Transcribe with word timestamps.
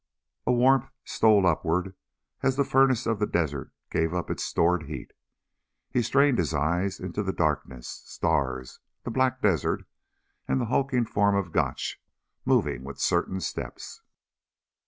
A 0.47 0.51
warmth 0.51 0.89
stole 1.05 1.45
upward 1.45 1.93
as 2.41 2.55
the 2.55 2.63
furnace 2.63 3.05
of 3.05 3.19
the 3.19 3.27
desert 3.27 3.71
gave 3.91 4.15
up 4.15 4.31
its 4.31 4.43
stored 4.43 4.87
heat. 4.87 5.13
He 5.91 6.01
strained 6.01 6.39
his 6.39 6.55
eyes 6.55 6.99
into 6.99 7.21
the 7.21 7.31
darkness; 7.31 8.01
stars, 8.07 8.79
the 9.03 9.11
black 9.11 9.43
desert... 9.43 9.85
and 10.47 10.59
the 10.59 10.65
hulking 10.73 11.05
form 11.05 11.35
of 11.35 11.51
Gotch, 11.51 12.01
moving 12.45 12.83
with 12.83 12.97
certain 12.97 13.41
steps. 13.41 14.01